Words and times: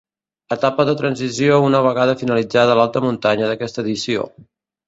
Etapa 0.53 0.85
de 0.89 0.95
transició 1.01 1.59
una 1.67 1.83
vegada 1.87 2.17
finalitzada 2.23 2.79
l'alta 2.81 3.07
muntanya 3.07 3.51
d'aquesta 3.53 3.85
edició. 3.89 4.27